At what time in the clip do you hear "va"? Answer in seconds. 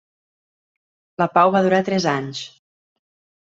1.59-1.63